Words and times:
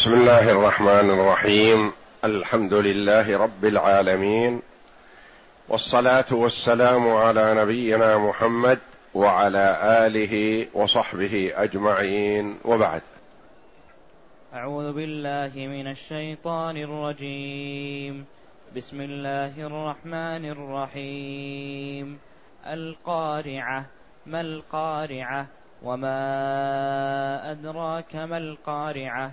بسم 0.00 0.14
الله 0.14 0.50
الرحمن 0.50 1.10
الرحيم. 1.10 1.92
الحمد 2.24 2.74
لله 2.74 3.38
رب 3.38 3.64
العالمين. 3.64 4.62
والصلاة 5.68 6.24
والسلام 6.32 7.08
على 7.08 7.54
نبينا 7.54 8.18
محمد 8.18 8.78
وعلى 9.14 9.78
آله 10.06 10.66
وصحبه 10.74 11.52
أجمعين. 11.54 12.58
وبعد. 12.64 13.02
أعوذ 14.54 14.92
بالله 14.92 15.52
من 15.56 15.90
الشيطان 15.90 16.76
الرجيم. 16.76 18.24
بسم 18.76 19.00
الله 19.00 19.66
الرحمن 19.66 20.50
الرحيم. 20.50 22.18
القارعة. 22.66 23.84
ما 24.26 24.40
القارعة؟ 24.40 25.46
وما 25.82 26.20
أدراك 27.50 28.16
ما 28.16 28.38
القارعة؟ 28.38 29.32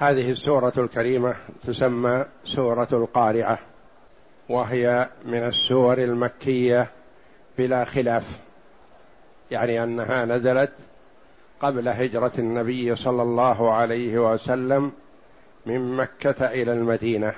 هذه 0.00 0.30
السورة 0.30 0.72
الكريمة 0.78 1.34
تسمى 1.66 2.24
سورة 2.44 2.88
القارعة 2.92 3.58
وهي 4.48 5.08
من 5.24 5.46
السور 5.46 5.98
المكية 5.98 6.90
بلا 7.58 7.84
خلاف 7.84 8.40
يعني 9.50 9.84
أنها 9.84 10.24
نزلت 10.24 10.72
قبل 11.60 11.88
هجرة 11.88 12.32
النبي 12.38 12.96
صلى 12.96 13.22
الله 13.22 13.72
عليه 13.72 14.32
وسلم 14.32 14.92
من 15.66 15.96
مكة 15.96 16.46
إلى 16.46 16.72
المدينة. 16.72 17.34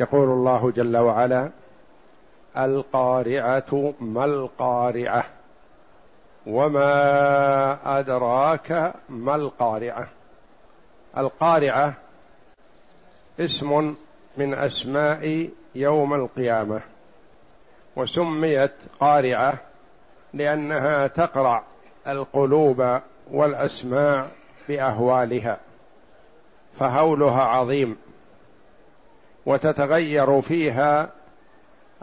يقول 0.00 0.28
الله 0.28 0.70
جل 0.70 0.96
وعلا 0.96 1.50
القارعة 2.56 3.94
ما 4.00 4.24
القارعة 4.24 5.24
وما 6.46 7.98
أدراك 7.98 8.92
ما 9.08 9.34
القارعة. 9.34 10.17
القارعة 11.16 11.96
اسم 13.40 13.94
من 14.36 14.54
أسماء 14.54 15.50
يوم 15.74 16.14
القيامة 16.14 16.80
وسميت 17.96 18.72
قارعة 19.00 19.60
لأنها 20.34 21.06
تقرع 21.06 21.64
القلوب 22.08 23.00
والاسماع 23.30 24.26
بأهوالها 24.68 25.60
فهولها 26.74 27.42
عظيم 27.42 27.96
وتتغير 29.46 30.40
فيها 30.40 31.12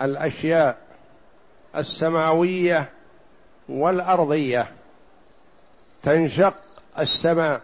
الأشياء 0.01 0.77
السماوية 1.75 2.89
والأرضية 3.69 4.67
تنشق 6.03 6.53
السماء. 6.99 7.61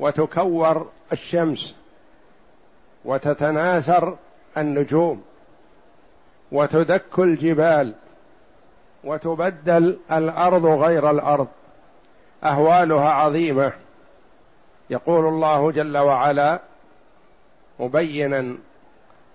وتكور 0.00 0.90
الشمس 1.12 1.76
وتتناثر 3.04 4.16
النجوم 4.58 5.22
وتدك 6.52 7.18
الجبال 7.18 7.94
وتبدل 9.04 9.98
الأرض 10.12 10.66
غير 10.66 11.10
الأرض. 11.10 11.48
أهوالها 12.44 13.10
عظيمة. 13.10 13.72
يقول 14.90 15.26
الله 15.26 15.72
جل 15.72 15.98
وعلا 15.98 16.60
مبينا 17.80 18.56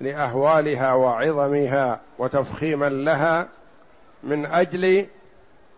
لأهوالها 0.02 0.94
وعظمها 0.94 2.00
وتفخيما 2.18 2.90
لها 2.90 3.48
من 4.24 4.46
أجل 4.46 5.08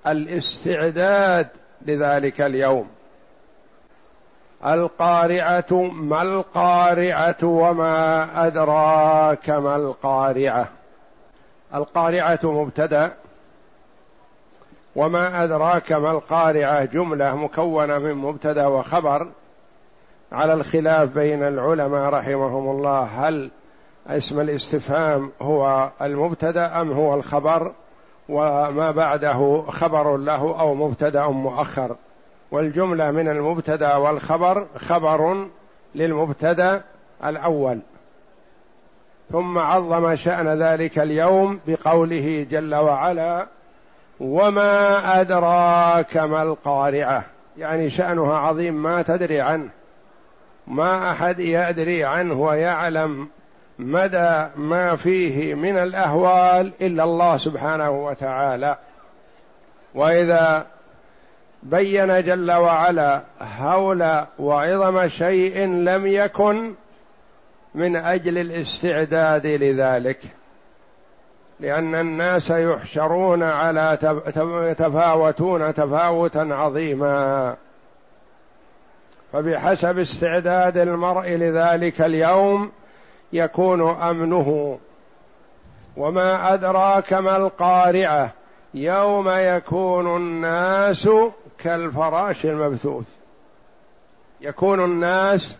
الاستعداد 0.08 1.48
لذلك 1.82 2.42
اليوم. 2.42 2.90
القارعة 4.66 5.74
ما 5.94 6.22
القارعة 6.22 7.38
وما 7.44 8.48
أدراك 8.48 9.50
ما 9.50 9.76
القارعة؟ 9.76 10.68
القارعة 11.76 12.40
مبتدأ 12.44 13.14
وما 14.96 15.44
أدراك 15.44 15.92
ما 15.92 16.12
القارعة 16.12 16.86
جملة 16.86 17.36
مكونة 17.36 17.98
من 17.98 18.14
مبتدأ 18.14 18.68
وخبر 18.68 19.28
على 20.32 20.54
الخلاف 20.54 21.10
بين 21.10 21.44
العلماء 21.44 22.10
رحمهم 22.10 22.70
الله. 22.70 23.04
هل 23.04 23.52
اسم 24.08 24.40
الاستفهام 24.40 25.32
هو 25.42 25.90
المبتدأ 26.02 26.82
أم 26.82 26.92
هو 26.92 27.14
الخبر؟ 27.14 27.72
وما 28.30 28.92
بعده 28.92 29.64
خبر 29.68 30.18
له 30.18 30.60
أو 30.60 30.76
مبتدأ 30.76 31.28
مؤخر؟ 31.28 31.96
والجملة 32.54 33.12
من 33.12 33.30
المبتدأ 33.30 33.96
والخبر 33.96 34.68
خبر 34.78 35.48
للمبتدأ 35.96 36.82
الأول. 37.26 37.80
ثم 39.32 39.58
عظم 39.58 40.16
شأن 40.16 40.48
ذلك 40.48 41.00
اليوم 41.00 41.60
بقوله 41.68 42.48
جل 42.52 42.76
وعلا 42.76 43.48
وما 44.20 45.22
أدراك 45.22 46.18
ما 46.18 46.44
القارعة. 46.44 47.24
يعني 47.58 47.90
شأنها 47.90 48.38
عظيم 48.38 48.84
ما 48.84 49.02
تدري 49.02 49.42
عنه. 49.42 49.70
ما 50.68 51.12
أحد 51.12 51.40
يدري 51.40 52.04
عنه 52.04 52.42
ويعلم 52.42 53.28
مدى 53.80 54.46
ما 54.56 54.96
فيه 54.96 55.54
من 55.54 55.78
الأهوال 55.78 56.72
إلا 56.82 57.04
الله 57.04 57.38
سبحانه 57.38 57.92
وتعالى. 57.92 58.78
وإذا 59.96 60.73
بين 61.64 62.24
جل 62.24 62.52
وعلا 62.52 63.22
هول 63.42 64.26
وعظم 64.40 65.08
شيء 65.08 65.66
لم 65.68 66.08
يكن 66.08 66.74
من 67.76 67.96
أجل 67.96 68.38
الاستعداد 68.38 69.48
لذلك. 69.48 70.20
لأن 71.60 71.96
الناس 71.96 72.50
يحشرون 72.50 73.44
على 73.44 73.98
يتفاوتون 74.38 75.74
تفاوتا 75.74 76.48
عظيما. 76.52 77.56
فبحسب 79.34 80.00
استعداد 80.00 80.78
المرء 80.78 81.30
لذلك 81.30 82.02
اليوم 82.02 82.72
يكون 83.34 84.02
أمنه. 84.02 84.80
وما 85.98 86.54
أدراك 86.54 87.14
ما 87.14 87.38
القارعة. 87.38 88.32
يوم 88.74 89.30
يكون 89.30 90.16
الناس 90.16 91.10
كالفراش 91.64 92.46
المبثوث. 92.46 93.06
يكون 94.42 94.84
الناس 94.84 95.58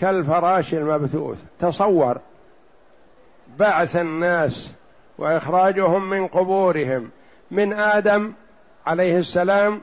كالفراش 0.00 0.74
المبثوث. 0.74 1.44
تصور 1.58 2.18
بعث 3.58 3.96
الناس 3.96 4.74
وإخراجهم 5.18 6.10
من 6.10 6.26
قبورهم 6.26 7.10
من 7.50 7.72
آدم 7.72 8.32
عليه 8.86 9.18
السلام 9.18 9.80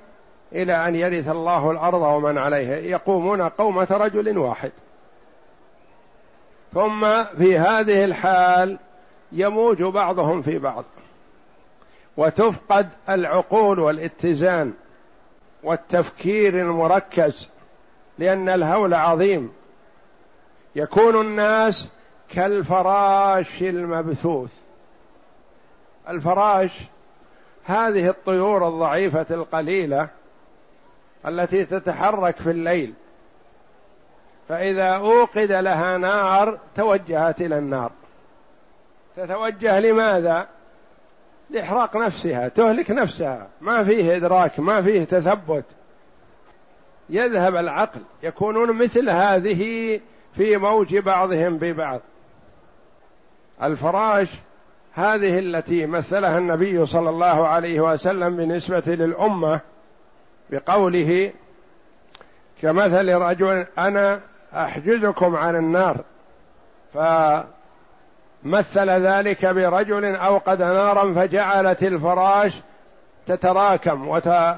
إلى 0.53 0.88
أن 0.88 0.95
يرث 0.95 1.29
الله 1.29 1.72
الأرض 1.72 2.01
ومن 2.01 2.37
عليها. 2.37 2.75
يقومون 2.75 3.41
قومه 3.41 3.87
رجل 3.91 4.37
واحد. 4.37 4.72
ثم 6.73 7.23
في 7.23 7.59
هذه 7.59 8.05
الحال 8.05 8.78
يموج 9.31 9.84
بعضهم 9.84 10.41
في 10.41 10.59
بعض. 10.59 10.84
وتفقد 12.17 12.90
العقول 13.09 13.79
والاتزان. 13.79 14.73
والتفكير 15.66 16.59
المركز 16.59 17.50
لأن 18.17 18.50
الهول 18.50 18.94
عظيم. 18.94 19.53
يكون 20.76 21.22
الناس 21.22 21.90
كالفراش 22.29 23.62
المبثوث. 23.62 24.52
الفراش 26.09 26.82
هذه 27.64 28.09
الطيور 28.09 28.67
الضعيفة 28.67 29.26
القليلة 29.32 30.09
التي 31.28 31.66
تتحرك 31.66 32.38
في 32.38 32.52
الليل. 32.52 32.94
فإذا 34.50 34.90
أوقد 34.90 35.52
لها 35.52 35.97
نار 35.97 36.59
توجهت 36.76 37.41
إلى 37.41 37.58
النار. 37.58 37.91
تتوجه 39.16 39.79
لماذا؟ 39.79 40.47
لإحراق 41.55 41.97
نفسها 41.97 42.47
تهلك 42.47 42.91
نفسها. 42.91 43.47
ما 43.61 43.84
فيه 43.84 44.16
إدراك 44.16 44.59
ما 44.59 44.81
فيه 44.81 45.03
تثبت. 45.03 45.66
يذهب 47.09 47.55
العقل. 47.55 48.02
يكونون 48.23 48.72
مثل 48.72 49.09
هذه 49.09 49.99
في 50.34 50.57
موج 50.57 50.97
بعضهم 50.97 51.57
ببعض. 51.57 52.02
الفراش 53.63 54.29
هذه 54.93 55.40
التي 55.40 55.85
مثلها 55.85 56.37
النبي 56.37 56.85
صلى 56.85 57.09
الله 57.09 57.47
عليه 57.47 57.81
وسلم 57.81 58.37
بالنسبة 58.37 58.84
للأمة 58.87 59.61
بقوله 60.49 61.31
كمثل 62.61 63.13
رجل 63.13 63.66
أنا 63.78 64.22
أحجزكم 64.53 65.35
عن 65.35 65.55
النار 65.55 66.03
فمثل 68.46 68.90
ذلك 68.90 69.46
برجل 69.46 70.16
أوقد 70.16 70.62
نارا 70.62 71.14
فجعلت 71.14 71.84
الفراش 71.84 72.62
تتراكم 73.28 74.08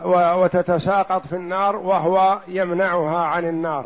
وتتساقط 0.10 1.28
في 1.28 1.36
النار 1.36 1.76
وهو 1.76 2.40
يمنعها 2.48 3.26
عن 3.26 3.46
النار. 3.46 3.86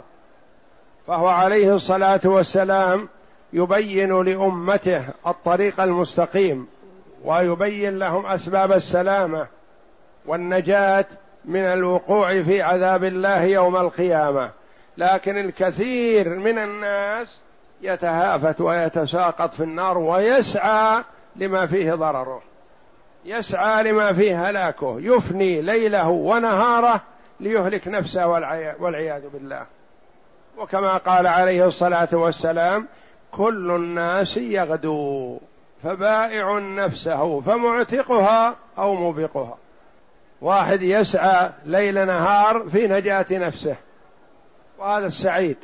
فهو 1.07 1.27
عليه 1.27 1.75
الصلاة 1.75 2.19
والسلام 2.25 3.09
يبين 3.53 4.23
لأمته 4.23 5.09
الطريق 5.27 5.81
المستقيم 5.81 6.67
ويبين 7.23 7.99
لهم 7.99 8.25
أسباب 8.25 8.71
السلامة 8.71 9.47
والنجاة 10.25 11.05
من 11.45 11.63
الوقوع 11.63 12.41
في 12.41 12.61
عذاب 12.61 13.03
الله 13.03 13.43
يوم 13.43 13.77
القيامة. 13.77 14.49
لكن 14.97 15.37
الكثير 15.37 16.29
من 16.29 16.57
الناس 16.57 17.37
يتهافت 17.81 18.61
ويتساقط 18.61 19.53
في 19.53 19.63
النار 19.63 19.97
ويسعى 19.97 21.03
لما 21.35 21.65
فيه 21.65 21.93
ضرره. 21.93 22.41
يسعى 23.25 23.83
لما 23.83 24.13
فيه 24.13 24.49
هلاكه. 24.49 24.95
يفني 24.99 25.61
ليله 25.61 26.09
ونهاره 26.09 27.01
ليهلك 27.39 27.87
نفسه 27.87 28.27
والعياذ 28.79 29.29
بالله. 29.33 29.65
وكما 30.57 30.97
قال 30.97 31.27
عليه 31.27 31.65
الصلاة 31.65 32.09
والسلام 32.13 32.87
كل 33.31 33.71
الناس 33.71 34.37
يغدو 34.37 35.39
فبائع 35.83 36.59
نفسه 36.59 37.41
فمعتقها 37.41 38.55
أو 38.77 38.95
موبقها 38.95 39.57
واحد 40.41 40.81
يسعى 40.81 41.49
ليل 41.65 42.07
نهار 42.07 42.69
في 42.69 42.87
نجاة 42.87 43.25
نفسه 43.31 43.75
وهذا 44.79 45.05
السعيد. 45.05 45.57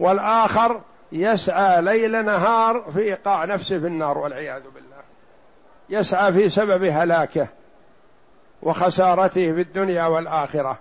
والآخر 0.00 0.80
يسعى 1.12 1.82
ليل 1.82 2.24
نهار 2.24 2.90
في 2.92 3.00
إيقاع 3.00 3.44
نفسه 3.44 3.78
في 3.78 3.86
النار 3.86 4.18
والعياذ 4.18 4.62
بالله. 4.62 5.02
يسعى 5.88 6.32
في 6.32 6.48
سبب 6.48 6.84
هلاكه 6.84 7.48
وخسارته 8.62 9.52
في 9.52 9.60
الدنيا 9.60 10.06
والآخرة. 10.06 10.78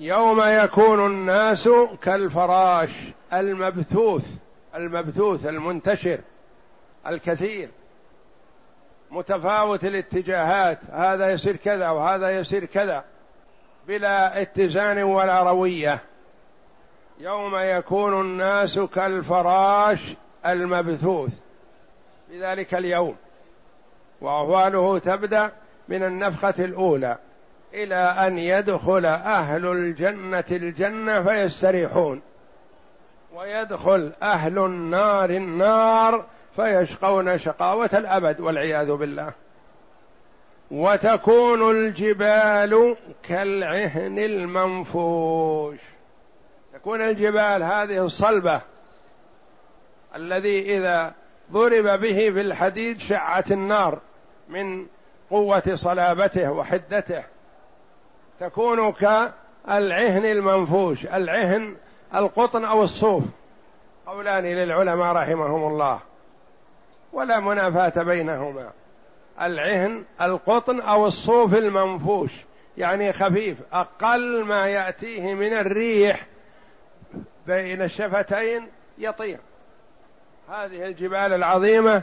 يوم 0.00 0.42
يكون 0.46 1.06
الناس 1.06 1.68
كالفراش 2.02 2.90
المبثوث 3.32 4.36
المبثوث 4.74 5.46
المنتشر 5.46 6.20
الكثير 7.06 7.68
متفاوت 9.10 9.84
الاتجاهات 9.84 10.78
هذا 10.92 11.30
يصير 11.30 11.56
كذا 11.56 11.88
وهذا 11.88 12.30
يصير 12.30 12.64
كذا 12.64 13.04
بلا 13.88 14.42
اتزان 14.42 15.02
ولا 15.02 15.42
روية. 15.42 16.02
يوم 17.18 17.56
يكون 17.56 18.20
الناس 18.20 18.78
كالفراش 18.78 20.14
المبثوث. 20.46 21.30
بذلك 22.30 22.74
اليوم. 22.74 23.16
واهواله 24.20 24.98
تبدأ 24.98 25.52
من 25.88 26.02
النفخة 26.02 26.54
الأولى 26.58 27.18
إلى 27.74 27.94
أن 27.94 28.38
يدخل 28.38 29.06
أهل 29.06 29.66
الجنة 29.66 30.44
الجنة 30.50 31.22
فيستريحون. 31.22 32.22
ويدخل 33.34 34.12
أهل 34.22 34.58
النار 34.58 35.30
النار 35.30 36.24
فيشقون 36.56 37.38
شقاوة 37.38 37.90
الأبد 37.94 38.40
والعياذ 38.40 38.92
بالله. 38.92 39.32
وتكون 40.70 41.70
الجبال 41.70 42.96
كالعهن 43.22 44.18
المنفوش. 44.18 45.95
تكون 46.86 47.02
الجبال 47.02 47.62
هذه 47.62 48.04
الصلبة 48.04 48.60
الذي 50.16 50.76
إذا 50.76 51.14
ضرب 51.52 52.00
به 52.00 52.30
في 52.30 52.40
الحديد 52.40 52.98
شعت 52.98 53.52
النار 53.52 54.00
من 54.48 54.86
قوة 55.30 55.62
صلابته 55.74 56.52
وحدته. 56.52 57.24
تكون 58.40 58.92
كالعهن 58.92 60.24
المنفوش 60.24 61.06
العهن 61.06 61.76
القطن 62.14 62.64
أو 62.64 62.82
الصوف. 62.82 63.24
قولان 64.06 64.44
للعلماء 64.44 65.12
رحمهم 65.14 65.72
الله. 65.72 66.00
ولا 67.12 67.40
منافاة 67.40 68.02
بينهما. 68.02 68.70
العهن 69.40 70.04
القطن 70.20 70.80
أو 70.80 71.06
الصوف 71.06 71.54
المنفوش. 71.54 72.32
يعني 72.78 73.12
خفيف 73.12 73.58
أقل 73.72 74.44
ما 74.44 74.66
يأتيه 74.66 75.34
من 75.34 75.52
الريح 75.52 76.26
بين 77.46 77.82
الشفتين 77.82 78.68
يطير. 78.98 79.38
هذه 80.50 80.86
الجبال 80.86 81.32
العظيمة 81.32 82.02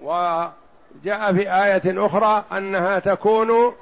وجاء 0.00 1.34
في 1.34 1.54
آية 1.64 2.06
أخرى 2.06 2.44
أنها 2.52 2.98
تكون 2.98 3.74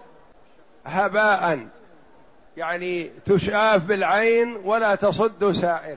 هباء 0.87 1.67
يعني 2.56 3.11
تشاف 3.26 3.85
بالعين 3.85 4.56
ولا 4.64 4.94
تصد 4.94 5.50
سائر. 5.50 5.96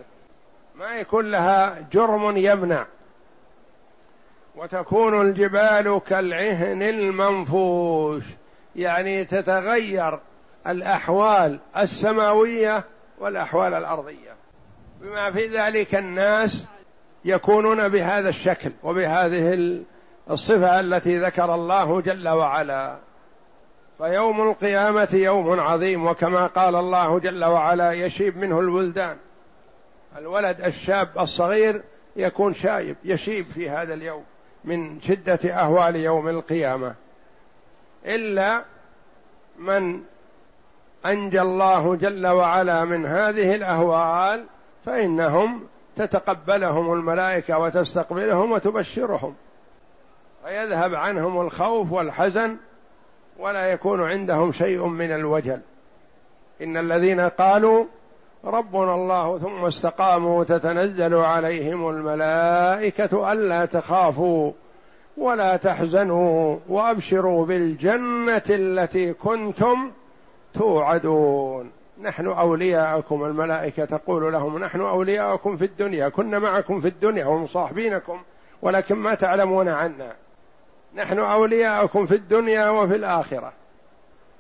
ما 0.76 0.96
يكون 0.96 1.32
لها 1.32 1.88
جرم 1.92 2.38
يمنع. 2.38 2.86
وتكون 4.56 5.22
الجبال 5.22 6.02
كالعهن 6.08 6.82
المنفوش 6.82 8.24
يعني 8.76 9.26
تتغير 9.26 10.20
الأحوال 10.68 11.60
السماوية 11.78 12.84
والأحوال 13.22 13.74
الأرضية. 13.74 14.36
بما 15.02 15.32
في 15.32 15.48
ذلك 15.48 15.96
الناس 15.96 16.68
يكونون 17.26 17.88
بهذا 17.88 18.30
الشكل 18.30 18.72
وبهذه 18.84 19.80
الصفة 20.30 20.80
التي 20.80 21.20
ذكر 21.20 21.56
الله 21.56 22.02
جل 22.02 22.30
وعلا. 22.30 22.98
فيوم 23.98 24.50
القيامة 24.50 25.10
يوم 25.14 25.60
عظيم 25.60 26.08
وكما 26.08 26.48
قال 26.48 26.76
الله 26.76 27.20
جل 27.20 27.46
وعلا 27.46 27.92
يشيب 27.92 28.38
منه 28.38 28.60
الولدان. 28.60 29.18
الولد 30.18 30.62
الشاب 30.62 31.10
الصغير 31.20 31.84
يكون 32.16 32.54
شايب 32.54 32.96
يشيب 33.04 33.46
في 33.46 33.70
هذا 33.70 33.94
اليوم 33.94 34.24
من 34.64 35.02
شدة 35.02 35.40
أهوال 35.46 35.96
يوم 35.96 36.28
القيامة. 36.28 36.96
إلا 38.06 38.64
من 39.60 40.04
أنجى 41.06 41.42
الله 41.42 41.96
جل 41.96 42.28
وعلا 42.28 42.86
من 42.86 43.06
هذه 43.06 43.56
الأهوال 43.56 44.46
فإنهم 44.86 45.64
تتقبلهم 45.96 46.94
الملائكة 46.94 47.60
وتستقبلهم 47.60 48.52
وتبشرهم. 48.52 49.36
فيذهب 50.46 50.96
عنهم 50.96 51.42
الخوف 51.42 51.92
والحزن 51.92 52.58
ولا 53.40 53.66
يكون 53.66 54.04
عندهم 54.04 54.52
شيء 54.52 54.86
من 54.86 55.12
الوجل. 55.12 55.60
إن 56.62 56.78
الذين 56.78 57.20
قالوا 57.20 57.86
ربنا 58.46 58.96
الله 58.96 59.38
ثم 59.38 59.66
استقاموا 59.66 60.44
تتنزل 60.44 61.16
عليهم 61.16 61.90
الملائكة 61.90 63.32
ألا 63.32 63.66
تخافوا 63.66 64.52
ولا 65.18 65.58
تحزنوا 65.58 66.58
وأبشروا 66.70 67.46
بالجنة 67.46 68.44
التي 68.50 69.14
كنتم 69.14 69.92
توعدون. 70.54 71.72
نحن 72.02 72.28
أولياءكم. 72.28 73.26
الملائكة 73.26 73.86
تقول 73.86 74.34
لهم 74.34 74.58
نحن 74.58 74.82
أولياءكم 74.82 75.58
في 75.58 75.66
الدنيا. 75.66 76.10
كنا 76.10 76.40
معكم 76.40 76.82
في 76.82 76.88
الدنيا 76.88 77.26
ومصاحبينكم 77.26 78.22
ولكن 78.62 78.96
ما 78.96 79.16
تعلمون 79.16 79.68
عنا. 79.68 80.14
نحن 80.96 81.20
أولياءكم 81.20 82.06
في 82.06 82.16
الدنيا 82.16 82.70
وفي 82.70 82.96
الآخرة. 82.96 83.54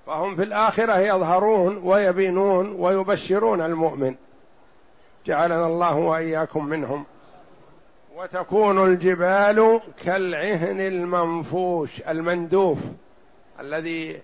فهم 0.07 0.35
في 0.35 0.43
الآخرة 0.43 0.99
يظهرون 0.99 1.81
ويبينون 1.83 2.75
ويبشرون 2.79 3.61
المؤمن. 3.61 4.15
جعلنا 5.25 5.67
الله 5.67 5.95
وإياكم 5.95 6.65
منهم. 6.65 7.05
وتكون 8.15 8.83
الجبال 8.83 9.81
كالعهن 10.05 10.81
المنفوش 10.81 12.01
المندوف 12.01 12.77
الذي 13.59 14.21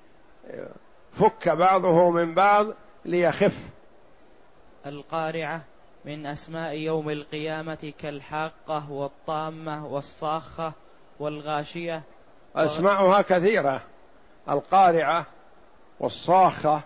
فك 1.20 1.50
بعضه 1.50 2.10
من 2.10 2.34
بعض 2.34 2.66
ليخف. 3.06 3.58
القارعة 4.86 5.62
من 6.06 6.26
أسماء 6.26 6.74
يوم 6.74 7.10
القيامة 7.10 7.94
كالحاقة 8.00 8.92
والطامة 8.92 9.88
والصاخة 9.88 10.74
والغاشية. 11.20 12.04
أسماؤها 12.56 13.22
كثيرة. 13.22 13.82
القارعة 14.50 15.26
والصاخة 16.00 16.82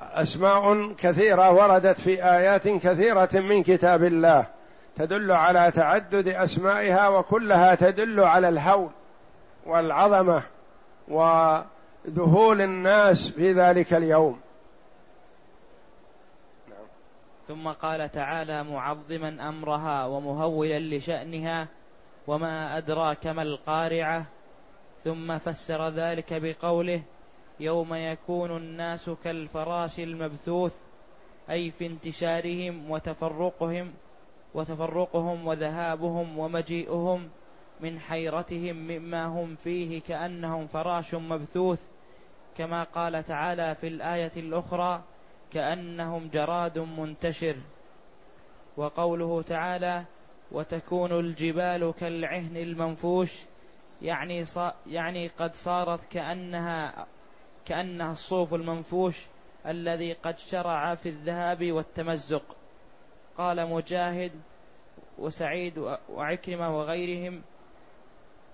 أسماء 0.00 0.92
كثيرة 0.92 1.50
وردت 1.52 2.00
في 2.00 2.24
آيات 2.24 2.68
كثيرة 2.68 3.28
من 3.34 3.62
كتاب 3.62 4.04
الله. 4.04 4.46
تدل 4.96 5.32
على 5.32 5.70
تعدد 5.70 6.28
أسمائها 6.28 7.08
وكلها 7.08 7.74
تدل 7.74 8.20
على 8.20 8.48
الهول 8.48 8.90
والعظمة. 9.66 10.42
وذهول 11.10 12.60
الناس 12.60 13.30
في 13.30 13.52
ذلك 13.52 13.94
اليوم. 13.94 14.40
ثم 17.48 17.68
قال 17.68 18.08
تعالى 18.10 18.64
معظما 18.64 19.48
أمرها 19.48 20.06
ومهولا 20.06 20.78
لشأنها 20.78 21.68
وما 22.26 22.78
أدراك 22.78 23.26
ما 23.26 23.42
القارعة. 23.42 24.26
ثم 25.04 25.38
فسر 25.38 25.88
ذلك 25.88 26.34
بقوله 26.42 27.02
يوم 27.60 27.94
يكون 27.94 28.56
الناس 28.56 29.10
كالفراش 29.24 30.00
المبثوث 30.00 30.76
أي 31.50 31.70
في 31.70 31.86
انتشارهم 31.86 32.90
وتفرقهم 32.90 33.92
وتفرقهم 34.54 35.46
وذهابهم 35.46 36.38
ومجيئهم 36.38 37.28
من 37.82 38.00
حيرتهم 38.00 38.76
مما 38.76 39.26
هم 39.26 39.54
فيه 39.54 40.00
كأنهم 40.00 40.66
فراش 40.66 41.14
مبثوث 41.14 41.82
كما 42.56 42.82
قال 42.82 43.24
تعالى 43.24 43.74
في 43.74 43.86
الآية 43.88 44.32
الأخرى 44.36 45.02
كأنهم 45.52 46.28
جراد 46.28 46.78
منتشر. 46.78 47.56
وقوله 48.76 49.42
تعالى 49.42 50.04
وتكون 50.52 51.12
الجبال 51.12 51.94
كالعهن 52.00 52.56
المنفوش 52.56 53.38
يعني 54.02 54.44
يعني 54.86 55.28
قد 55.28 55.54
صارت 55.54 56.04
كأنها 56.12 57.06
كأنها 57.66 58.12
الصوف 58.12 58.54
المنفوش 58.54 59.26
الذي 59.66 60.12
قد 60.12 60.38
شرع 60.38 60.94
في 60.94 61.08
الذهاب 61.08 61.72
والتمزق. 61.72 62.56
قال 63.38 63.70
مجاهد 63.70 64.32
وسعيد 65.18 65.96
وعكرمة 66.08 66.78
وغيرهم 66.78 67.42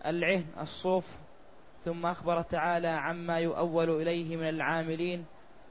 العهن 0.06 0.44
الصوف 0.60 1.06
ثم 1.84 2.06
أخبر 2.06 2.42
تعالى 2.42 2.88
عما 2.88 3.38
يؤول 3.38 3.90
إليه 4.02 4.36
من 4.36 4.48
العاملين 4.48 5.24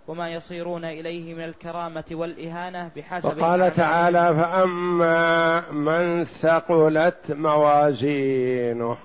وما 0.07 0.29
يصيرون 0.29 0.85
إليه 0.85 1.33
من 1.33 1.43
الكرامة 1.43 2.03
والإهانة 2.11 2.91
بحسب 2.95 3.25
وقال 3.25 3.73
تعالى 3.73 4.35
فأما 4.35 5.71
من 5.71 6.23
ثقلت 6.23 7.31
موازينه. 7.31 8.97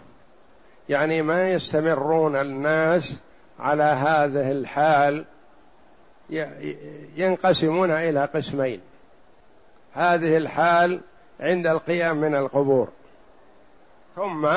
يعني 0.89 1.23
ما 1.23 1.51
يستمرون 1.51 2.37
الناس 2.37 3.23
على 3.59 3.83
هذه 3.83 4.51
الحال 4.51 5.25
ينقسمون 7.17 7.91
إلى 7.91 8.25
قسمين. 8.25 8.81
هذه 9.93 10.37
الحال 10.37 11.01
عند 11.41 11.67
القيام 11.67 12.17
من 12.17 12.35
القبور. 12.35 12.89
ثم 14.17 14.49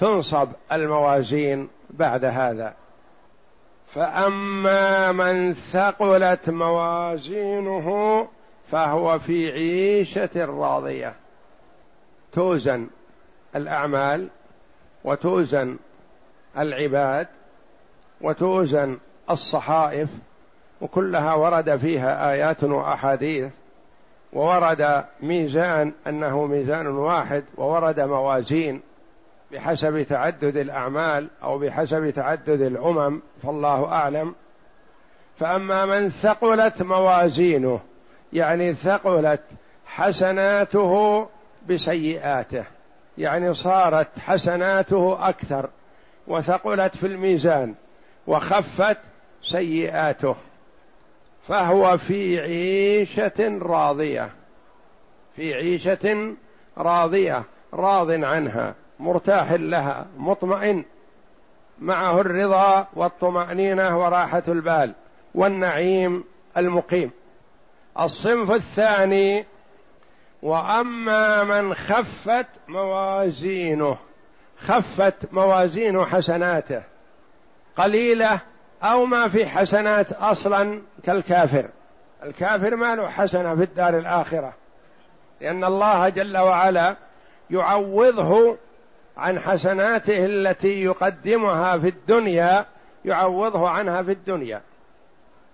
تنصب 0.00 0.48
الموازين 0.72 1.68
بعد 1.90 2.24
هذا. 2.24 2.74
فأما 3.86 5.12
من 5.12 5.52
ثقلت 5.52 6.50
موازينه 6.50 8.28
فهو 8.70 9.18
في 9.18 9.52
عيشة 9.52 10.44
راضية. 10.44 11.14
توزن 12.32 12.88
الأعمال 13.56 14.28
وتوزن 15.04 15.76
العباد 16.58 17.26
وتوزن 18.20 18.98
الصحائف 19.30 20.10
وكلها 20.80 21.34
ورد 21.34 21.76
فيها 21.76 22.30
آيات 22.32 22.64
وأحاديث 22.64 23.52
وورد 24.32 25.04
ميزان 25.22 25.92
أنه 26.06 26.46
ميزان 26.46 26.86
واحد 26.86 27.44
وورد 27.56 28.00
موازين. 28.00 28.80
بحسب 29.52 30.02
تعدد 30.02 30.56
الأعمال 30.56 31.28
أو 31.42 31.58
بحسب 31.58 32.10
تعدد 32.10 32.60
الأمم 32.60 33.20
فالله 33.42 33.84
أعلم. 33.84 34.34
فأما 35.38 35.86
من 35.86 36.08
ثقلت 36.08 36.82
موازينه 36.82 37.80
يعني 38.32 38.74
ثقلت 38.74 39.40
حسناته 39.86 41.26
بسيئاته 41.68 42.64
يعني 43.18 43.54
صارت 43.54 44.18
حسناته 44.18 45.28
أكثر 45.28 45.70
وثقلت 46.26 46.96
في 46.96 47.06
الميزان 47.06 47.74
وخفت 48.26 48.98
سيئاته. 49.42 50.36
فهو 51.48 51.96
في 51.96 52.40
عيشة 52.40 53.58
راضية 53.62 54.30
في 55.36 55.54
عيشة 55.54 56.34
راضية 56.78 57.44
راض 57.74 58.10
عنها. 58.10 58.74
مرتاح 59.00 59.52
لها 59.52 60.06
مطمئن 60.16 60.84
معه 61.78 62.20
الرضا 62.20 62.86
والطمأنينة 62.94 63.98
وراحة 63.98 64.42
البال 64.48 64.94
والنعيم 65.34 66.24
المقيم. 66.56 67.10
الصنف 68.00 68.50
الثاني 68.50 69.44
وأما 70.42 71.44
من 71.44 71.74
خفت 71.74 72.46
موازينه 72.68 73.96
خفت 74.58 75.32
موازين 75.32 76.04
حسناته 76.04 76.82
قليلة 77.76 78.40
أو 78.82 79.04
ما 79.04 79.28
في 79.28 79.46
حسنات 79.46 80.12
أصلا 80.12 80.82
كالكافر. 81.04 81.68
الكافر 82.22 82.76
ما 82.76 82.94
له 82.94 83.08
حسنة 83.08 83.54
في 83.56 83.62
الدار 83.62 83.98
الآخرة 83.98 84.52
لأن 85.40 85.64
الله 85.64 86.08
جل 86.08 86.38
وعلا 86.38 86.96
يعوضه 87.50 88.56
عن 89.16 89.38
حسناته 89.38 90.24
التي 90.24 90.82
يقدمها 90.82 91.78
في 91.78 91.88
الدنيا 91.88 92.66
يعوضه 93.04 93.68
عنها 93.68 94.02
في 94.02 94.12
الدنيا. 94.12 94.60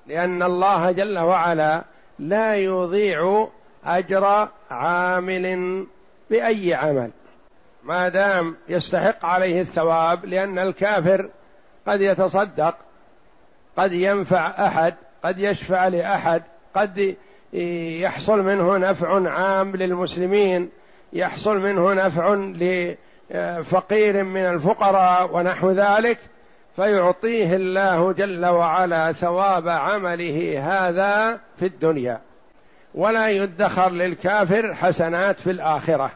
لأن 0.07 0.43
الله 0.43 0.93
جل 0.93 1.19
وعلا 1.19 1.85
لا 2.19 2.55
يضيع 2.55 3.49
أجر 3.85 4.49
عامل 4.71 5.87
بأي 6.31 6.75
عمل. 6.75 7.11
ما 7.85 8.09
دام 8.09 8.57
يستحق 8.69 9.27
عليه 9.27 9.61
الثواب 9.61 10.25
لأن 10.25 10.59
الكافر 10.59 11.29
قد 11.87 12.01
يتصدق 12.01 12.77
قد 13.77 13.93
ينفع 13.93 14.67
أحد 14.67 14.95
قد 15.25 15.39
يشفع 15.39 15.89
لأحد 15.89 16.43
قد 16.75 17.17
يحصل 18.03 18.43
منه 18.43 18.77
نفع 18.77 19.31
عام 19.31 19.77
للمسلمين 19.77 20.71
يحصل 21.13 21.59
منه 21.59 21.93
نفع 21.93 22.35
لفقير 23.31 24.25
من 24.25 24.47
الفقراء 24.47 25.37
ونحو 25.37 25.71
ذلك 25.71 26.19
فيعطيه 26.77 27.57
الله 27.57 28.13
جل 28.13 28.47
وعلا 28.47 29.13
ثواب 29.13 29.69
عمله 29.69 30.61
هذا 30.63 31.41
في 31.59 31.67
الدنيا. 31.67 32.21
ولا 32.95 33.29
يدخر 33.29 33.91
للكافر 33.91 34.75
حسنات 34.75 35.41
في 35.41 35.51
الآخرة. 35.51 36.11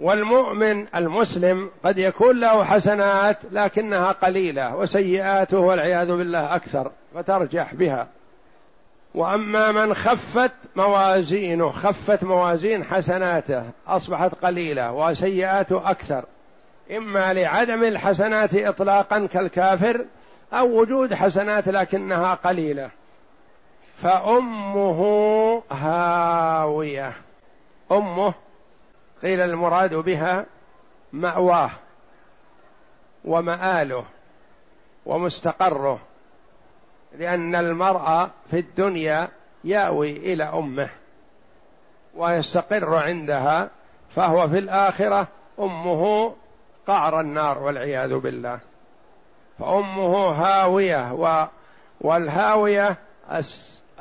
والمؤمن 0.00 0.86
المسلم 0.96 1.70
قد 1.84 1.98
يكون 1.98 2.40
له 2.40 2.64
حسنات 2.64 3.38
لكنها 3.52 4.12
قليلة 4.12 4.76
وسيئاته 4.76 5.58
والعياذ 5.58 6.16
بالله 6.16 6.54
أكثر 6.54 6.90
فترجح 7.14 7.74
بها. 7.74 8.06
وأما 9.14 9.72
من 9.72 9.94
خفت 9.94 10.52
موازينه 10.76 11.70
خفت 11.70 12.24
موازين 12.24 12.84
حسناته 12.84 13.64
أصبحت 13.86 14.34
قليلة 14.34 14.92
وسيئاته 14.92 15.90
أكثر. 15.90 16.24
إما 16.90 17.32
لعدم 17.32 17.84
الحسنات 17.84 18.54
اطلاقا 18.54 19.26
كالكافر 19.26 20.04
أو 20.52 20.80
وجود 20.80 21.14
حسنات 21.14 21.68
لكنها 21.68 22.34
قليلة. 22.34 22.90
فأمه 23.96 25.02
هاوية. 25.70 27.12
أمه 27.92 28.34
قيل 29.22 29.40
المراد 29.40 29.94
بها 29.94 30.46
مأواه 31.12 31.70
ومآله 33.24 34.04
ومستقره 35.06 36.00
لأن 37.18 37.54
المرأة 37.54 38.30
في 38.50 38.58
الدنيا 38.58 39.28
ياوي 39.64 40.10
إلى 40.10 40.44
أمه 40.44 40.90
ويستقر 42.14 42.94
عندها 42.94 43.70
فهو 44.10 44.48
في 44.48 44.58
الآخرة 44.58 45.28
أمه 45.58 46.34
قعر 46.86 47.20
النار 47.20 47.58
والعياذ 47.58 48.18
بالله. 48.18 48.58
فأمه 49.58 50.16
هاوية 50.16 51.12
و 51.12 51.46
والهاوية 52.00 52.98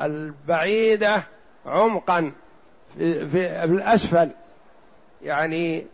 البعيدة 0.01 1.23
عمقا 1.65 2.31
في, 2.97 3.29
في 3.29 3.63
الأسفل. 3.63 4.29
يعني 5.21 5.85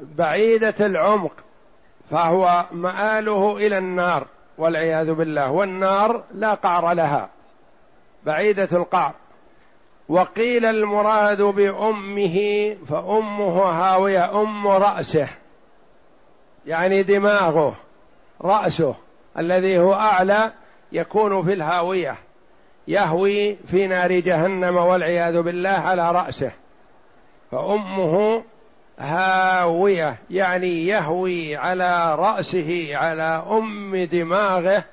بعيدة 0.00 0.86
العمق 0.86 1.32
فهو 2.10 2.64
مآله 2.72 3.56
إلى 3.56 3.78
النار 3.78 4.26
والعياذ 4.58 5.12
بالله. 5.12 5.50
والنار 5.50 6.24
لا 6.34 6.54
قعر 6.54 6.92
لها 6.92 7.28
بعيدة 8.26 8.68
القعر. 8.72 9.14
وقيل 10.08 10.66
المراد 10.66 11.42
بأمه 11.42 12.76
فأمه 12.88 13.62
هاوية 13.62 14.40
أم 14.42 14.68
رأسه. 14.68 15.28
يعني 16.66 17.02
دماغه 17.02 17.76
رأسه 18.42 18.94
الذي 19.38 19.78
هو 19.78 19.94
أعلى 19.94 20.52
يكون 20.92 21.44
في 21.44 21.52
الهاوية 21.52 22.16
يهوي 22.88 23.56
في 23.56 23.86
نار 23.86 24.12
جهنم 24.12 24.76
والعياذ 24.76 25.42
بالله 25.42 25.68
على 25.68 26.12
رأسه. 26.12 26.52
فأمه 27.50 28.42
هاوية 28.98 30.16
يعني 30.30 30.86
يهوي 30.86 31.56
على 31.56 32.14
رأسه 32.14 32.90
على 32.94 33.44
أم 33.50 34.04
دماغه 34.04 34.84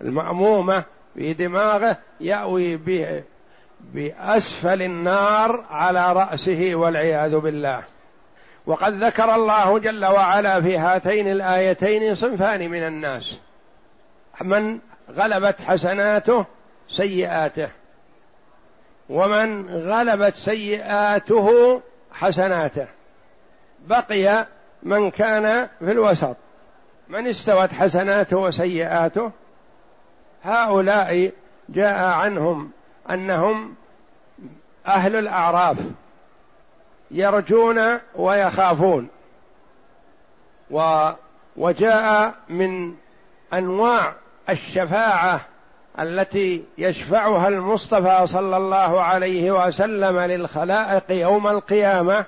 المأمومة 0.00 0.84
في 1.14 1.32
دماغه 1.32 1.96
يأوي 2.20 2.76
به 2.76 3.22
بأسفل 3.80 4.82
النار 4.82 5.64
على 5.70 6.12
رأسه 6.12 6.74
والعياذ 6.74 7.38
بالله. 7.38 7.82
وقد 8.66 9.04
ذكر 9.04 9.34
الله 9.34 9.78
جل 9.78 10.04
وعلا 10.06 10.60
في 10.60 10.78
هاتين 10.78 11.28
الآيتين 11.28 12.14
صنفان 12.14 12.70
من 12.70 12.86
الناس. 12.86 13.40
من 14.40 14.78
غلبت 15.10 15.60
حسناته 15.60 16.44
سيئاته. 16.88 17.68
ومن 19.08 19.70
غلبت 19.70 20.34
سيئاته 20.34 21.80
حسناته. 22.12 22.86
بقي 23.86 24.46
من 24.82 25.10
كان 25.10 25.68
في 25.78 25.92
الوسط. 25.92 26.36
من 27.08 27.26
استوت 27.26 27.72
حسناته 27.72 28.36
وسيئاته. 28.36 29.30
هؤلاء 30.42 31.32
جاء 31.68 32.04
عنهم 32.04 32.70
أنهم 33.10 33.74
أهل 34.86 35.16
الأعراف. 35.16 35.78
يرجون 37.10 37.98
ويخافون. 38.14 39.08
و 40.70 41.10
وجاء 41.56 42.34
من 42.48 42.94
أنواع 43.52 44.14
الشفاعة 44.50 45.40
التي 46.00 46.64
يشفعها 46.78 47.48
المصطفى 47.48 48.26
صلى 48.26 48.56
الله 48.56 49.02
عليه 49.02 49.66
وسلم 49.66 50.18
للخلائق 50.18 51.04
يوم 51.10 51.46
القيامة 51.46 52.24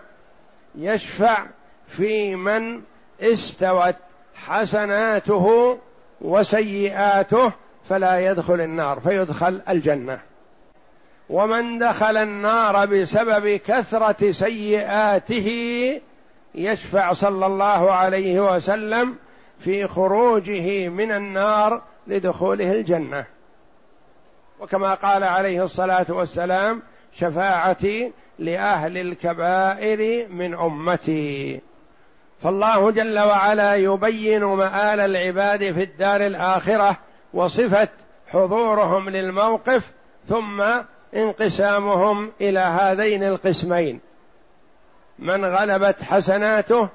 يشفع 0.75 1.47
في 1.87 2.35
من 2.35 2.83
استوت 3.21 3.95
حسناته 4.35 5.79
وسيئاته 6.21 7.53
فلا 7.89 8.21
يدخل 8.31 8.61
النار 8.61 9.01
فيدخل 9.01 9.63
الجنة. 9.69 10.21
ومن 11.31 11.79
دخل 11.79 12.17
النار 12.17 12.87
بسبب 12.87 13.49
كثرة 13.49 14.31
سيئاته 14.31 15.51
يشفع 16.55 17.13
صلى 17.13 17.47
الله 17.47 17.93
عليه 17.93 18.55
وسلم 18.55 19.17
في 19.59 19.87
خروجه 19.87 20.89
من 20.89 21.13
النار 21.13 21.83
لدخوله 22.07 22.73
الجنة. 22.73 23.25
وكما 24.61 24.95
قال 24.95 25.25
عليه 25.25 25.65
الصلاة 25.65 26.07
والسلام 26.09 26.83
شفاعتي 27.13 28.13
لأهل 28.39 28.99
الكبائر 28.99 30.29
من 30.29 30.55
أمتي. 30.55 31.61
فالله 32.41 32.91
جل 32.91 33.19
وعلا 33.19 33.75
يبين 33.75 34.45
مآل 34.45 35.01
العباد 35.01 35.73
في 35.73 35.83
الدار 35.83 36.27
الآخرة 36.27 36.97
وصفه 37.35 37.89
حضورهم 38.27 39.11
للموقف 39.11 39.93
ثم 40.29 40.65
انقسامهم 41.15 42.33
إلى 42.41 42.59
هذين 42.59 43.25
القسمين. 43.25 44.01
من 45.19 45.45
غلبت 45.45 46.03
حسناته 46.03 46.89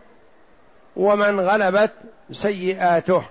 ومن 0.96 1.40
غلبت 1.40 1.92
سيئاته. 2.32 3.24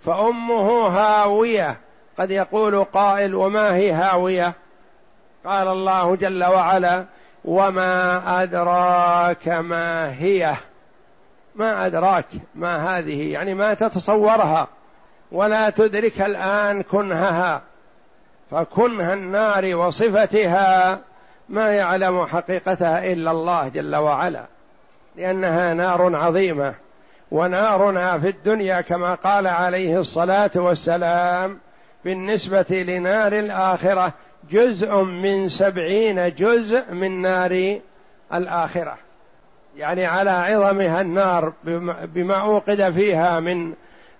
فأمه 0.00 0.88
هاوية 0.88 1.80
قد 2.18 2.30
يقول 2.30 2.84
قائل 2.84 3.34
وما 3.34 3.76
هي 3.76 3.92
هاوية؟ 3.92 4.52
قال 5.44 5.68
الله 5.68 6.16
جل 6.16 6.44
وعلا 6.44 7.04
وما 7.44 8.42
أدراك 8.42 9.48
ما 9.48 10.18
هي؟ 10.18 10.54
ما 11.54 11.86
أدراك 11.86 12.26
ما 12.54 12.98
هذه 12.98 13.32
يعني 13.32 13.54
ما 13.54 13.74
تتصورها 13.74 14.68
ولا 15.32 15.70
تدرك 15.70 16.20
الآن 16.20 16.82
كنهها. 16.82 17.62
فكنه 18.54 19.12
النار 19.12 19.76
وصفتها 19.76 20.98
ما 21.48 21.68
يعلم 21.68 22.26
حقيقتها 22.26 23.12
إلا 23.12 23.30
الله 23.30 23.68
جل 23.68 23.96
وعلا. 23.96 24.44
لأنها 25.16 25.74
نار 25.74 26.16
عظيمة 26.16 26.74
ونارنا 27.30 28.18
في 28.18 28.28
الدنيا 28.28 28.80
كما 28.80 29.14
قال 29.14 29.46
عليه 29.46 30.00
الصلاة 30.00 30.50
والسلام 30.56 31.58
بالنسبة 32.04 32.84
لنار 32.88 33.32
الآخرة 33.32 34.12
جزء 34.50 34.94
من 34.96 35.48
سبعين 35.48 36.34
جزء 36.34 36.94
من 36.94 37.22
نار 37.22 37.78
الآخرة. 38.34 38.96
يعني 39.76 40.06
على 40.06 40.30
عظمها 40.30 41.00
النار 41.00 41.52
بما 42.04 42.34
أوقد 42.34 42.90
فيها 42.90 43.40
من 43.40 43.72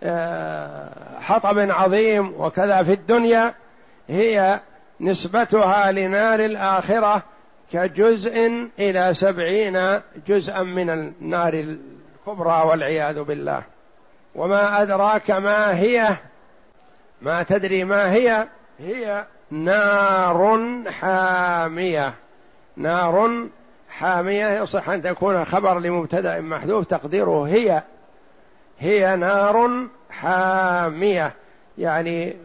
آه، 0.02 1.18
حطب 1.20 1.58
عظيم 1.58 2.34
وكذا 2.38 2.82
في 2.82 2.92
الدنيا 2.92 3.54
هي 4.08 4.60
نسبتها 5.00 5.92
لنار 5.92 6.40
الآخرة 6.40 7.22
كجزء 7.72 8.68
إلى 8.78 9.14
سبعين 9.14 10.00
جزءا 10.28 10.62
من 10.62 10.90
النار 10.90 11.54
الكبرى 11.54 12.62
والعياذ 12.66 13.22
بالله. 13.22 13.62
وما 14.34 14.82
أدراك 14.82 15.30
ما 15.30 15.78
هي؟ 15.78 16.16
ما 17.22 17.42
تدري 17.42 17.84
ما 17.84 18.12
هي؟ 18.12 18.48
هي 18.78 19.24
نار 19.50 20.82
حامية. 20.90 22.14
نار 22.76 23.46
حامية 23.88 24.62
يصح 24.62 24.88
أن 24.88 25.02
تكون 25.02 25.44
خبر 25.44 25.78
لمبتدأ 25.78 26.40
محذوف 26.40 26.86
تقديره 26.86 27.42
هي. 27.42 27.82
هي 28.78 29.16
نار 29.16 29.86
حامية. 30.10 31.32
يعني 31.78 32.36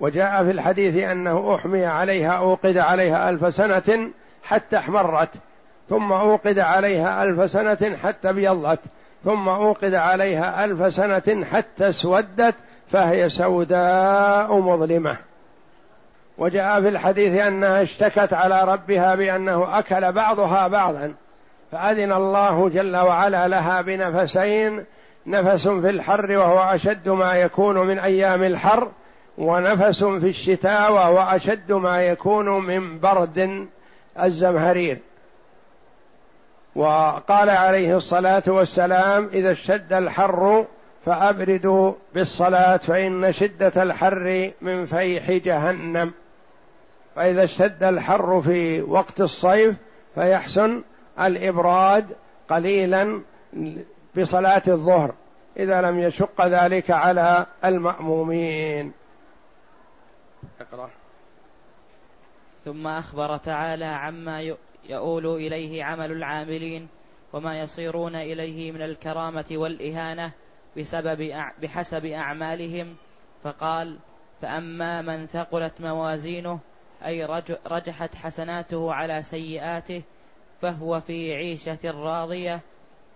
وجاء 0.00 0.44
في 0.44 0.50
الحديث 0.50 0.96
أنه 0.96 1.54
أحمي 1.54 1.86
عليها 1.86 2.32
أوقد 2.32 2.76
عليها 2.76 3.30
ألف 3.30 3.54
سنة 3.54 4.10
حتى 4.42 4.78
احمرت 4.78 5.28
ثم 5.88 6.12
أوقد 6.12 6.58
عليها 6.58 7.22
ألف 7.22 7.50
سنة 7.50 7.96
حتى 8.02 8.30
ابيضت 8.30 8.80
ثم 9.24 9.48
أوقد 9.48 9.94
عليها 9.94 10.64
ألف 10.64 10.94
سنة 10.94 11.44
حتى 11.44 11.88
اسودت 11.88 12.54
فهي 12.88 13.28
سوداء 13.28 14.60
مظلمة. 14.60 15.16
وجاء 16.38 16.80
في 16.80 16.88
الحديث 16.88 17.46
أنها 17.46 17.82
اشتكت 17.82 18.32
على 18.32 18.64
ربها 18.64 19.14
بأنه 19.14 19.78
أكل 19.78 20.12
بعضها 20.12 20.68
بعضا 20.68 21.14
فأذن 21.72 22.12
الله 22.12 22.68
جل 22.68 22.96
وعلا 22.96 23.48
لها 23.48 23.82
بنفسين 23.82 24.84
نفس 25.26 25.68
في 25.68 25.90
الحر 25.90 26.36
وهو 26.36 26.58
أشد 26.58 27.08
ما 27.08 27.34
يكون 27.34 27.86
من 27.86 27.98
أيام 27.98 28.42
الحر 28.42 28.88
ونفس 29.38 30.04
في 30.04 30.28
الشتاء 30.28 30.92
وهو 30.92 31.18
أشد 31.18 31.72
ما 31.72 32.02
يكون 32.02 32.66
من 32.66 33.00
برد 33.00 33.66
الزمهرير. 34.22 34.98
وقال 36.76 37.50
عليه 37.50 37.96
الصلاة 37.96 38.42
والسلام 38.46 39.30
إذا 39.32 39.50
اشتد 39.50 39.92
الحر 39.92 40.64
فأبردوا 41.06 41.92
بالصلاة 42.14 42.76
فإن 42.76 43.32
شدة 43.32 43.82
الحر 43.82 44.50
من 44.60 44.86
فيح 44.86 45.30
جهنم. 45.30 46.12
فإذا 47.16 47.44
اشتد 47.44 47.82
الحر 47.82 48.40
في 48.40 48.82
وقت 48.82 49.20
الصيف 49.20 49.74
فيحسن 50.14 50.82
الإبراد 51.20 52.06
قليلا 52.48 53.20
بصلاة 54.16 54.62
الظهر. 54.68 55.14
إذا 55.56 55.80
لم 55.80 55.98
يشق 56.00 56.46
ذلك 56.46 56.90
على 56.90 57.46
المأمومين. 57.64 58.92
اقرأ. 60.60 60.90
ثم 62.64 62.86
أخبر 62.86 63.36
تعالى 63.36 63.84
عما 63.84 64.54
يؤول 64.88 65.26
إليه 65.26 65.84
عمل 65.84 66.12
العاملين 66.12 66.88
وما 67.32 67.60
يصيرون 67.60 68.16
إليه 68.16 68.72
من 68.72 68.82
الكرامة 68.82 69.46
والإهانة 69.52 70.32
بسبب 70.76 71.32
بحسب 71.62 72.04
أعمالهم. 72.04 72.96
فقال 73.42 73.98
فأما 74.42 75.02
من 75.02 75.26
ثقلت 75.26 75.80
موازينه 75.80 76.60
أي 77.06 77.24
رجحت 77.66 78.14
حسناته 78.14 78.92
على 78.92 79.22
سيئاته 79.22 80.02
فهو 80.60 81.00
في 81.00 81.34
عيشة 81.34 81.78
راضية 81.84 82.60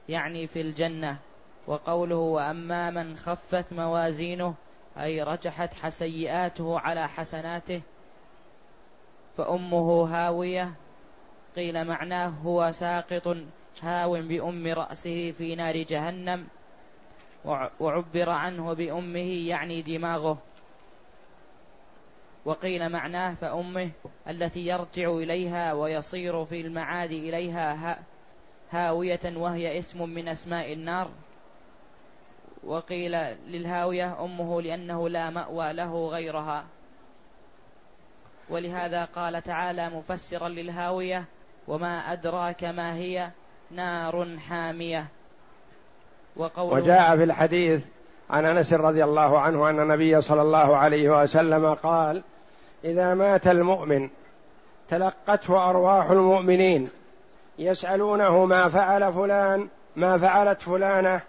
يعني 0.09 0.47
في 0.47 0.61
الجنة. 0.61 1.19
وقوله 1.67 2.17
وأما 2.17 2.91
من 2.91 3.17
خفت 3.17 3.73
موازينه 3.73 4.55
أي 4.99 5.23
رجحت 5.23 5.89
سيئاته 5.89 6.81
على 6.81 7.09
حسناته 7.09 7.81
فأمه 9.37 10.17
هاوية 10.17 10.73
قيل 11.57 11.85
معناه 11.85 12.29
هو 12.29 12.73
ساقط 12.73 13.37
هاو 13.83 14.23
بأم 14.23 14.67
رأسه 14.67 15.31
في 15.31 15.55
نار 15.55 15.77
جهنم 15.77 16.47
وعبر 17.81 18.31
عنه 18.31 18.73
بأمه 18.73 19.49
يعني 19.49 19.83
دماغه. 19.83 20.39
وقيل 22.45 22.89
معناه 22.89 23.35
فأمه 23.35 23.91
التي 24.29 24.67
يرجع 24.67 25.11
إليها 25.11 25.73
ويصير 25.73 26.45
في 26.45 26.61
المعاد 26.61 27.11
إليها 27.11 27.99
هاوية 28.71 29.21
وهي 29.37 29.79
اسم 29.79 30.09
من 30.09 30.29
أسماء 30.29 30.73
النار. 30.73 31.11
وقيل 32.65 33.13
للهاوية 33.47 34.25
أمه 34.25 34.63
لأنه 34.63 35.09
لا 35.09 35.31
مأوى 35.31 35.73
له 35.73 36.09
غيرها. 36.09 36.65
ولهذا 38.49 39.05
قال 39.05 39.43
تعالى 39.43 39.91
مفسرا 39.91 40.49
للهاوية 40.49 41.25
وما 41.69 42.13
أدراك 42.13 42.65
ما 42.65 42.95
هي؟ 42.95 43.31
نار 43.71 44.39
حامية. 44.49 45.07
وجاء 46.37 47.17
في 47.17 47.25
الحديث 47.25 47.85
عن 48.31 48.45
أنس 48.45 48.73
رضي 48.73 49.05
الله 49.05 49.41
عنه 49.41 49.71
أن 49.71 49.81
النبي 49.81 50.21
صلى 50.21 50.43
الله 50.43 50.77
عليه 50.77 51.23
وسلم 51.23 51.75
قال 51.75 52.23
إذا 52.85 53.15
مات 53.15 53.47
المؤمن 53.47 54.11
تلقته 54.89 55.71
أرواح 55.71 56.11
المؤمنين 56.11 56.89
يسألونه 57.59 58.45
ما 58.45 58.69
فعل 58.69 59.13
فلان 59.13 59.69
ما 59.97 60.19
فعلت 60.19 60.61
فلانة 60.61 61.21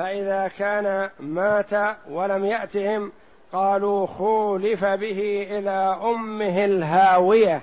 فإذا 0.00 0.48
كان 0.58 1.10
مات 1.20 1.96
ولم 2.10 2.44
يأتهم 2.44 3.12
قالوا 3.52 4.06
خولف 4.06 4.84
به 4.84 5.46
إلى 5.50 5.98
أمه 6.02 6.64
الهاوية 6.64 7.62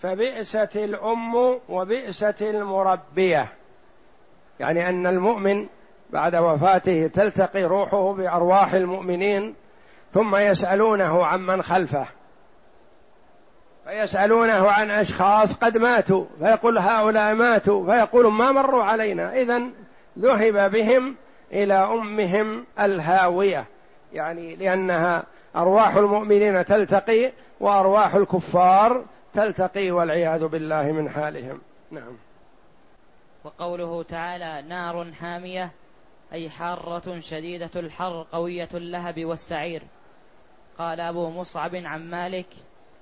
فبئست 0.00 0.76
الأم 0.76 1.34
وبئست 1.68 2.42
المربية. 2.42 3.52
يعني 4.60 4.88
أن 4.88 5.06
المؤمن 5.06 5.66
بعد 6.10 6.36
وفاته 6.36 7.10
تلتقي 7.14 7.64
روحه 7.64 8.12
بأرواح 8.12 8.72
المؤمنين 8.72 9.54
ثم 10.12 10.36
يسألونه 10.36 11.26
عمن 11.26 11.62
خلفه 11.62 12.06
فيسألونه 13.84 14.70
عن 14.70 14.90
أشخاص 14.90 15.54
قد 15.54 15.78
ماتوا 15.78 16.24
فيقول 16.38 16.78
هؤلاء 16.78 17.34
ماتوا 17.34 17.92
فيقول 17.92 18.32
ما 18.32 18.52
مروا 18.52 18.82
علينا؟ 18.82 19.34
اذا 19.34 19.62
ذهب 20.18 20.70
بهم 20.70 21.16
إلى 21.52 21.74
أمهم 21.74 22.66
الهاوية 22.80 23.66
يعني 24.12 24.56
لأنها 24.56 25.24
أرواح 25.56 25.96
المؤمنين 25.96 26.64
تلتقي 26.64 27.32
وأرواح 27.60 28.14
الكفار 28.14 29.04
تلتقي 29.34 29.90
والعياذ 29.90 30.46
بالله 30.46 30.92
من 30.92 31.10
حالهم. 31.10 31.60
نعم. 31.90 32.16
وقوله 33.44 34.02
تعالى 34.02 34.68
نار 34.68 35.12
حامية 35.12 35.70
أي 36.32 36.50
حارة 36.50 37.20
شديدة 37.20 37.70
الحر 37.76 38.26
قوية 38.32 38.68
اللهب 38.74 39.24
والسعير. 39.24 39.82
قال 40.78 41.00
أبو 41.00 41.30
مصعب 41.30 41.74
عن 41.74 42.10
مالك 42.10 42.46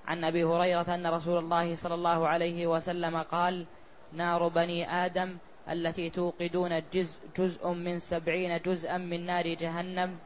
عن 0.07 0.25
أبي 0.25 0.45
هريرة 0.45 0.95
أن 0.95 1.07
رسول 1.07 1.39
الله 1.39 1.77
صلى 1.77 1.95
الله 1.95 2.29
عليه 2.29 2.67
وسلم 2.67 3.23
قال 3.23 3.67
نار 4.13 4.49
بني 4.49 4.91
آدم 4.91 5.37
التي 5.71 6.11
توقدون 6.11 6.83
جزء, 6.93 7.17
جزء 7.39 7.69
من 7.69 7.99
سبعين 7.99 8.59
جزءا 8.59 8.99
من 8.99 9.27
نار 9.27 9.55
جهنم. 9.55 10.19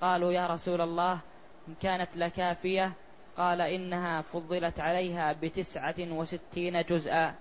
قالوا 0.00 0.32
يا 0.32 0.46
رسول 0.46 0.80
الله 0.80 1.20
إن 1.68 1.74
كانت 1.82 2.16
لكافية. 2.16 2.92
قال 3.36 3.60
إنها 3.60 4.20
فضلت 4.20 4.80
عليها 4.80 5.32
بتسعة 5.32 5.94
وستين 5.98 6.82
جزءا. 6.82 7.34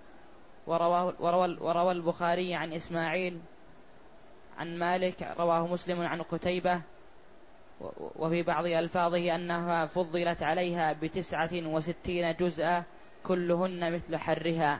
وروى, 0.67 1.13
وروى, 1.19 1.57
وروى 1.59 1.91
البخاري 1.91 2.55
عن 2.55 2.73
إسماعيل 2.73 3.39
عن 4.57 4.77
مالك 4.77 5.35
رواه 5.39 5.67
مسلم 5.67 6.01
عن 6.01 6.21
قتيبة. 6.21 6.81
وفي 8.15 8.43
بعض 8.43 8.65
ألفاظه 8.65 9.35
أنها 9.35 9.85
فضلت 9.85 10.43
عليها 10.43 10.93
بتسعة 10.93 11.49
وستين 11.53 12.35
جزءا 12.35 12.83
كلهن 13.23 13.93
مثل 13.93 14.17
حرها. 14.17 14.79